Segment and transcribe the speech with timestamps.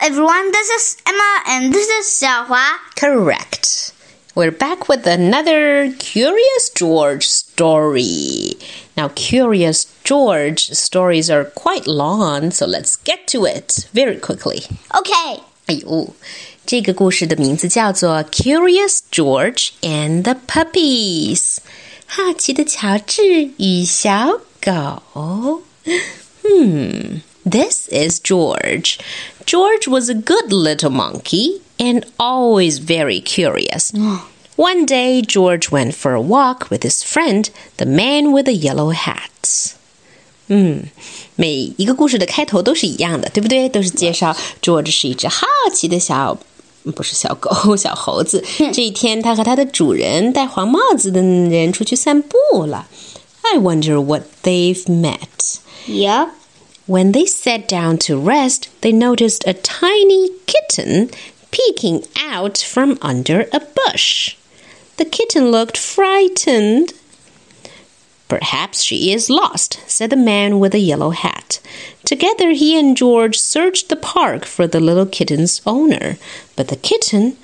[0.00, 2.78] everyone, this is Emma and this is Xiaohua.
[2.96, 3.92] Correct.
[4.34, 8.56] We're back with another Curious George story.
[8.96, 14.64] Now, Curious George stories are quite long, so let's get to it very quickly.
[14.94, 15.40] Okay.
[15.66, 16.14] 哎呦，
[16.66, 21.58] 这个故事的名字叫做《Curious George and the Puppies》，
[22.06, 25.62] 好奇的乔治与小狗。
[26.42, 28.98] Hmm, this is George.
[29.46, 33.92] George was a good little monkey and always very curious.
[34.56, 38.92] One day, George went for a walk with his friend, the man with the yellow
[38.92, 39.74] hat.
[40.48, 40.84] 嗯，
[41.36, 43.68] 每一个故事的开头都是一样的，对不对？
[43.68, 46.38] 都是介绍 George 是一只好奇的小，
[46.94, 48.44] 不是小狗，小猴子。
[48.72, 52.86] 这一天，他和他的主人戴黄帽子的人出去散步了。
[53.42, 55.58] I wonder what they've met.
[55.88, 56.28] Yep.
[56.89, 61.11] When they sat down to rest, they noticed a tiny kitten
[61.51, 64.35] peeking out from under a bush.
[64.97, 66.93] The kitten looked frightened.
[68.27, 71.59] Perhaps she is lost, said the man with the yellow hat.
[72.05, 76.17] Together he and George searched the park for the little kitten's owner,
[76.55, 77.37] but the kitten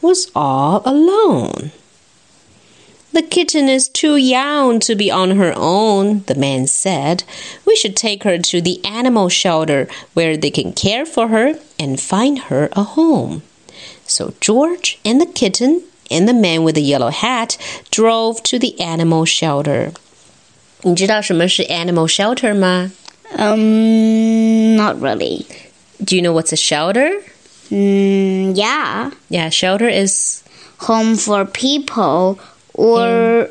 [0.00, 1.70] was all alone.
[3.13, 7.23] The kitten is too young to be on her own, the man said.
[7.65, 11.99] We should take her to the animal shelter where they can care for her and
[11.99, 13.41] find her a home.
[14.05, 17.57] So George and the kitten and the man with the yellow hat
[17.91, 19.93] drove to the animal shelter.
[20.83, 22.91] 你知道什么是 animal shelter 吗
[23.35, 25.45] Um, not really.
[26.01, 27.09] Do you know what's a shelter?
[27.69, 29.11] Mm, yeah.
[29.29, 30.43] Yeah, shelter is
[30.81, 32.39] Home for people
[32.74, 33.48] or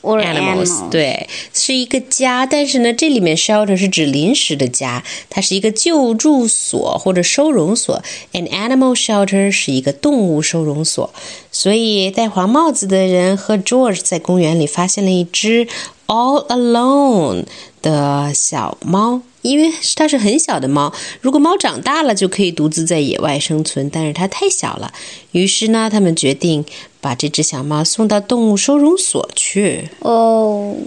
[0.00, 0.88] or animals，animals.
[0.90, 11.12] 对，是一个家，但是呢，这里面 shelter 是指临时的家，它是一个救助所或者收容所，an animal shelter 是一个动物收容所。
[11.50, 15.66] 所以戴黄帽子的人和 George 在公园里发现了一只
[16.06, 17.44] all alone
[17.82, 19.22] 的小猫。
[19.40, 24.92] 因为它是很小的猫，如果猫长大了就可以独自在野外生存，但是它太小了，
[25.30, 26.64] 于是呢，他们决定
[27.01, 29.89] 把这只小猫送到动物收容所去。
[29.99, 30.77] Oh.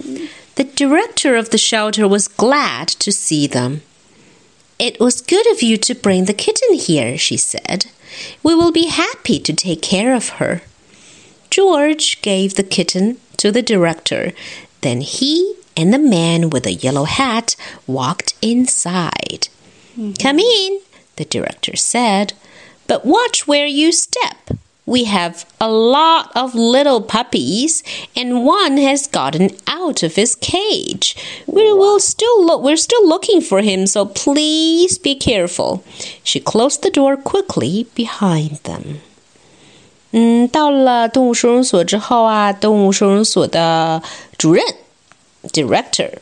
[0.55, 3.81] The director of the shelter was glad to see them.
[4.79, 7.85] It was good of you to bring the kitten here, she said.
[8.43, 10.61] We will be happy to take care of her.
[11.49, 14.33] George gave the kitten to the director.
[14.81, 17.55] Then he and the man with the yellow hat
[17.85, 19.47] walked inside.
[20.19, 20.81] Come in,
[21.15, 22.33] the director said.
[22.87, 24.57] But watch where you step.
[24.85, 27.83] We have a lot of little puppies,
[28.15, 31.13] and one has gotten out of his cage.
[31.45, 32.61] We will still look.
[32.61, 35.83] We're still looking for him, so please be careful.
[36.23, 39.01] She closed the door quickly behind them.
[40.11, 44.01] 嗯，到了动物收容所之后啊，动物收容所的
[44.37, 44.63] 主任
[45.51, 46.13] director，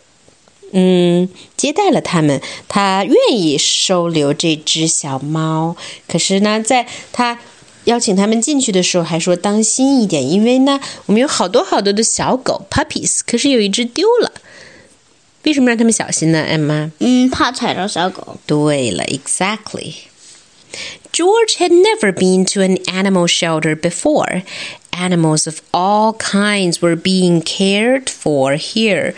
[0.72, 2.42] 嗯，接待了他们。
[2.68, 5.76] 他愿意收留这只小猫，
[6.08, 7.38] 可是呢，在他
[7.86, 14.31] 邀请他们进去的时候，还说当心一点，因为呢，我们有好多好多的小狗 puppies，可是有一只丢了。
[15.44, 16.92] 为什么让他们小心呢，艾玛？
[17.00, 18.38] 嗯，怕踩到小狗。
[18.48, 24.42] 对了，exactly。George had never been to an animal shelter before.
[24.92, 29.14] Animals of all kinds were being cared for here.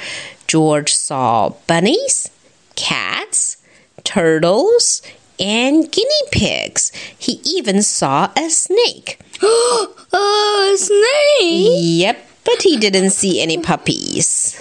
[0.48, 2.28] George saw bunnies,
[2.76, 3.56] cats,
[4.04, 5.02] turtles,
[5.42, 6.92] and guinea pigs.
[7.18, 9.18] He even saw a snake.
[10.12, 11.78] a snake.
[11.80, 14.56] Yep, but he didn't see any puppies.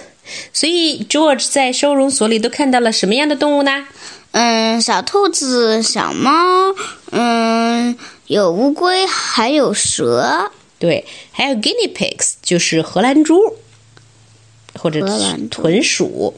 [0.51, 3.87] 所以 George 在收容所里都看到了什么样的动物呢？
[4.31, 6.75] 嗯，小兔子、小猫，
[7.11, 10.51] 嗯，有乌龟，还有蛇。
[10.77, 13.55] 对，还有 guinea pigs，就是荷兰猪
[14.75, 16.35] 或者荷兰猪豚鼠。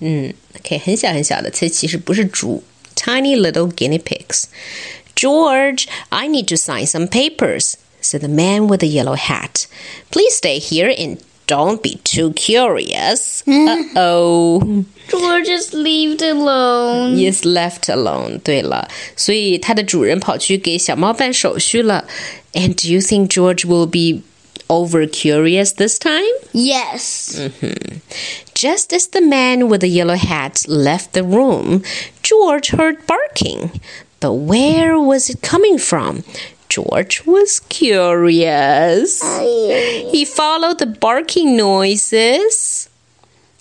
[0.00, 2.62] 嗯，OK，很小很小的，这其实不是猪
[3.02, 8.86] ，tiny little guinea pigs。George, I need to sign some papers," said the man with the
[8.88, 9.66] yellow hat.
[10.10, 14.84] "Please stay here and don't be too curious." uh oh.
[15.10, 17.18] George is left alone.
[17.18, 18.38] is left alone.
[18.44, 22.04] 对了，所以它的主人跑去给小猫办手续了。
[22.52, 24.22] And do you think George will be
[24.68, 26.22] over curious this time?
[26.52, 27.50] Yes.
[28.63, 31.83] Just as the man with the yellow hat left the room,
[32.21, 33.81] George heard barking.
[34.21, 36.23] But where was it coming from?
[36.69, 39.21] George was curious.
[39.41, 42.87] He followed the barking noises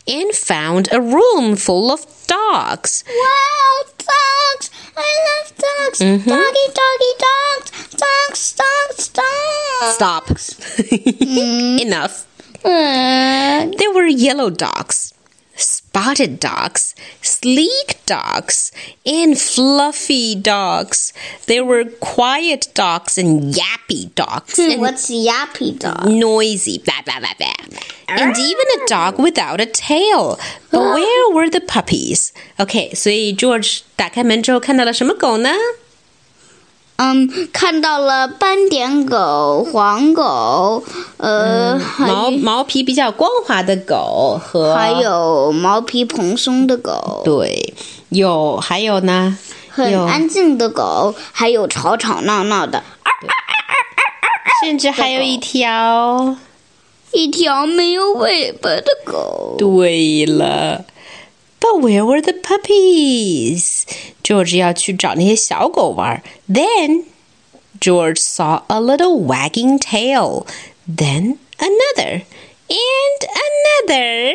[0.06, 3.02] and found a room full of dogs.
[3.08, 4.70] Wow, dogs!
[4.96, 5.98] I love dogs.
[5.98, 6.30] Mm-hmm.
[6.30, 7.70] Doggy, doggy, dogs,
[8.04, 9.94] dogs, dogs, dogs.
[9.96, 10.26] Stop.
[11.02, 11.88] Mm-hmm.
[11.88, 12.26] Enough.
[12.63, 15.13] Uh, There were yellow dogs,
[15.55, 18.71] spotted dogs, sleek dogs,
[19.05, 21.13] and fluffy dogs.
[21.47, 24.59] There were quiet dogs and yappy dogs.
[24.59, 26.05] and what's yappy dog?
[26.07, 27.79] noisy, blah, blah, blah, blah.
[28.09, 30.39] And even a dog without a tail.
[30.71, 32.31] But where were the puppies?
[32.59, 35.49] Okay, 所以 George 打开门之后看到了什么狗呢？
[36.96, 40.84] 嗯，看到了斑点狗、黄狗，
[41.16, 47.74] 呃，还毛毛皮比较光滑的狗和还有毛皮蓬松的狗，对，
[48.10, 49.36] 有还有呢，
[49.68, 52.82] 很安静的狗，还有吵吵闹闹的，
[54.62, 56.36] 甚至还有一条。
[57.14, 59.54] 一条没有尾巴的狗。
[59.58, 60.82] 对了
[61.71, 63.85] ，But where were the puppies?
[64.23, 66.21] George 要去找那些小狗玩。
[66.49, 67.05] Then
[67.79, 70.45] George saw a little wagging tail.
[70.87, 72.23] Then another
[72.69, 73.19] and
[73.87, 74.33] another.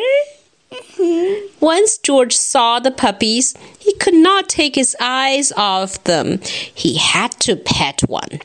[1.59, 6.39] Once George saw the puppies, he could not take his eyes off them.
[6.73, 8.39] He had to pet one.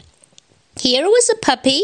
[0.81, 1.83] Here was a puppy.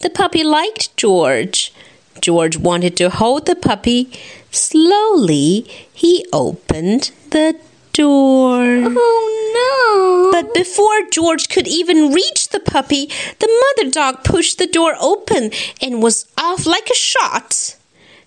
[0.00, 1.72] The puppy liked George.
[2.21, 4.11] George wanted to hold the puppy.
[4.51, 7.59] Slowly, he opened the
[7.93, 8.63] door.
[8.63, 10.31] Oh no!
[10.31, 13.07] But before George could even reach the puppy,
[13.39, 15.51] the mother dog pushed the door open
[15.81, 17.75] and was off like a shot.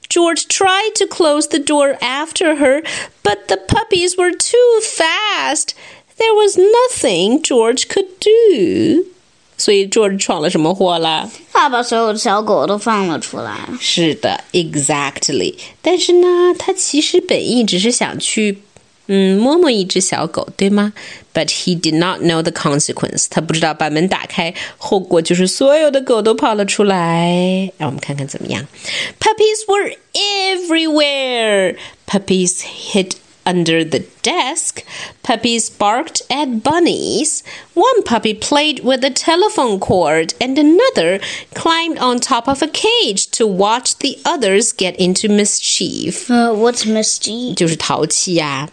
[0.09, 2.83] George tried to close the door after her,
[3.23, 5.75] but the puppies were too fast.
[6.19, 9.07] There was nothing George could do.
[9.57, 11.29] 所以 George 闯了什么祸啦？
[11.53, 13.57] 他把所有的小狗都放了出来。
[13.81, 15.55] 是的，exactly。
[15.81, 18.59] 但是呢，他其实本意只是想去，
[19.07, 20.93] 嗯，摸摸一只小狗，对吗
[21.33, 23.27] ？But he did not know the consequence。
[23.31, 27.71] 他不知道把门打开，后果就是所有的狗都跑了出来。
[27.79, 28.67] 让我们看看怎么样。
[29.19, 31.77] Puppies were everywhere.
[32.07, 32.61] Puppies
[32.93, 33.13] hid
[33.46, 34.84] under the desk.
[35.24, 37.44] Puppies barked at bunnies.
[37.74, 41.20] One puppy played with a telephone cord, and another
[41.56, 46.32] climbed on top of a cage to watch the others get into mischief.
[46.32, 47.56] 呃、w h a t s mischief？
[47.56, 48.70] 就是淘气呀、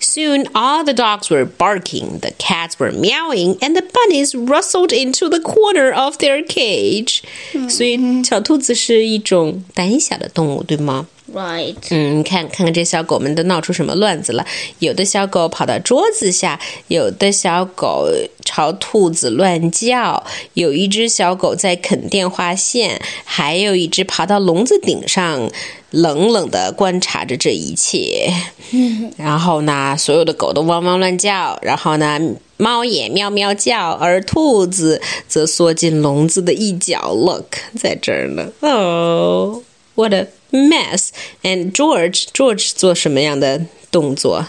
[0.00, 5.28] Soon all the dogs were barking, the cats were meowing, and the bunnies rustled into
[5.28, 7.22] the corner of their cage.
[7.68, 11.06] 所以小兔子是一种胆小的动物，对吗？
[11.33, 11.75] Right.
[11.89, 14.45] 嗯，看看看这小狗们都闹出什么乱子了。
[14.79, 18.07] 有的小狗跑到桌子下，有的小狗
[18.43, 20.23] 朝兔子乱叫，
[20.53, 25.49] 有一只小狗在啃电话线，还有一只爬到笼子顶上，
[25.89, 28.31] 冷冷的观察着这一切。
[29.17, 32.19] 然后呢，所有的狗都汪汪乱叫，然后呢，
[32.57, 37.13] 猫也喵喵叫，而兔子则缩进笼子的一角。
[37.13, 38.51] Look，在这儿呢。
[38.61, 39.63] Oh,
[39.95, 41.12] what a mess!
[41.42, 44.46] And George, George 做什么样的动作？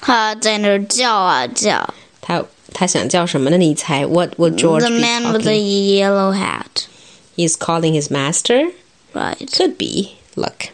[0.00, 1.94] 他在那儿叫啊叫。
[2.20, 3.56] 他他想叫什么呢？
[3.58, 4.06] 你猜？
[4.06, 5.96] What would George the be man with the talking?
[5.98, 6.86] yellow hat.
[7.36, 8.72] He's calling his master.
[9.12, 9.50] Right.
[9.56, 10.16] Could be.
[10.36, 10.68] Look.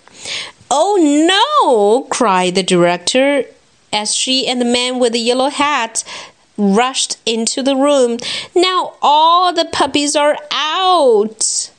[0.69, 2.03] Oh no!
[2.11, 3.45] cried the director
[3.93, 6.03] as she and the man with the yellow hat
[6.59, 8.19] rushed into the room.
[8.55, 11.71] Now all the puppies are out.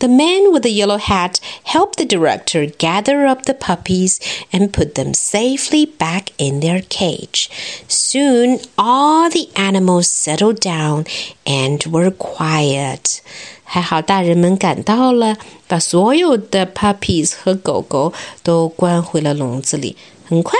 [0.00, 4.20] The man with the yellow hat helped the director gather up the puppies
[4.52, 7.48] and put them safely back in their cage.
[7.88, 11.06] Soon all the animals settled down
[11.46, 13.22] and were quiet.
[13.64, 19.96] 还好大人们赶到了，把所有的 puppies 和狗狗都关回了笼子里，
[20.26, 20.58] 很快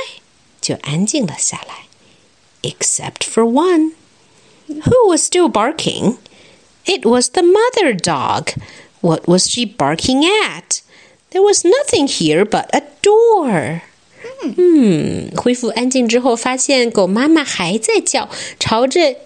[0.62, 1.84] 就安静了下来。
[2.62, 3.92] Except for one,
[4.66, 6.16] who was still barking.
[6.86, 8.54] It was the mother dog.
[9.00, 10.80] What was she barking at?
[11.30, 13.82] There was nothing here but a door.
[14.56, 19.16] 嗯，恢复安静之后，发现狗妈妈还在叫，朝着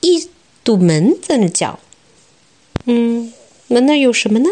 [0.00, 0.28] 一
[0.64, 1.78] 堵门在那叫。
[2.84, 3.32] 嗯，
[3.68, 4.50] 门那有什么呢？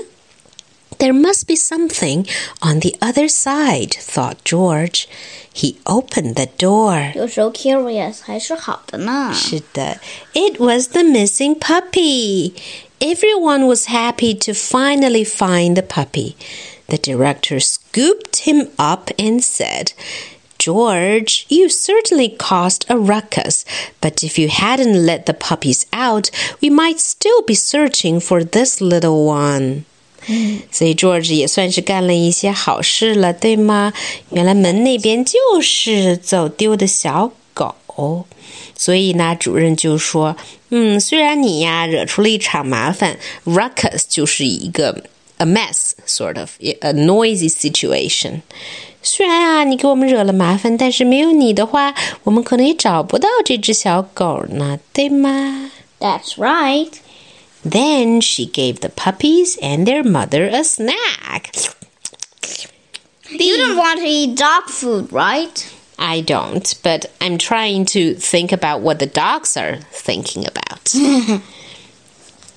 [0.99, 2.27] There must be something
[2.63, 5.05] on the other side, thought George.
[5.53, 7.15] He opened the door.
[7.15, 9.33] 有时候 curious 还是好的呢。
[9.35, 10.01] 是的，
[10.33, 12.53] It was the missing puppy.
[13.01, 16.35] Everyone was happy to finally find the puppy.
[16.89, 19.93] The director scooped him up and said,
[20.59, 23.65] George, you certainly caused a ruckus,
[24.01, 26.31] but if you hadn't let the puppies out,
[26.63, 29.85] we might still be searching for this little one.
[30.73, 33.93] 所以 George 也算是干了一些好事了，对吗？
[34.31, 37.75] 原来门那边就是走丢的小狗。
[38.77, 45.05] 所以呢，主任就说：“ 嗯，虽然你呀惹出了一场麻烦，ruckus 就是一个
[45.39, 48.41] a mess sort of a noisy situation。
[49.03, 56.91] 虽然啊你给我们惹了麻烦，但是没有你的话，我们可能也找不到这只小狗呢，对吗？” That's right.
[57.65, 61.51] Then she gave the puppies and their mother a snack.
[63.31, 65.65] You don't want to eat dog food, right?
[66.01, 70.95] I don't, but I'm trying to think about what the dogs are thinking about.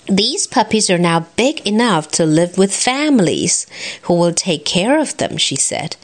[0.08, 3.66] These puppies are now big enough to live with families
[4.04, 5.96] who will take care of them, she said.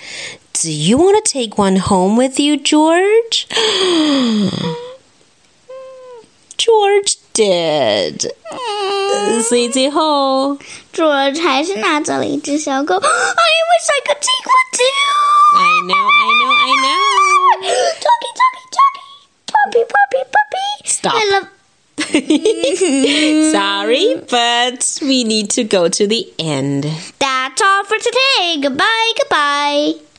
[0.53, 3.47] Do you want to take one home with you, George?
[6.57, 8.31] George did.
[9.49, 10.57] 所以最后，
[10.93, 12.95] George 还是拿走了一只小狗。
[12.95, 15.03] I wish I could take one too.
[15.57, 16.98] I know, I know, I know.
[21.00, 21.14] Stop.
[21.16, 21.48] I love.
[23.52, 26.84] Sorry, but we need to go to the end.
[27.18, 28.58] That's all for today.
[28.60, 30.09] Goodbye, goodbye.